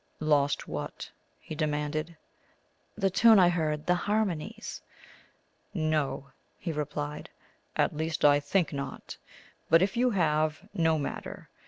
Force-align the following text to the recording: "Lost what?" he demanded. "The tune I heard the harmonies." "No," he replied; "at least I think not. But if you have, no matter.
"Lost 0.19 0.67
what?" 0.67 1.11
he 1.39 1.53
demanded. 1.53 2.17
"The 2.97 3.11
tune 3.11 3.37
I 3.37 3.49
heard 3.49 3.85
the 3.85 3.93
harmonies." 3.93 4.81
"No," 5.75 6.31
he 6.57 6.71
replied; 6.71 7.29
"at 7.75 7.95
least 7.95 8.25
I 8.25 8.39
think 8.39 8.73
not. 8.73 9.15
But 9.69 9.83
if 9.83 9.95
you 9.95 10.09
have, 10.09 10.67
no 10.73 10.97
matter. 10.97 11.49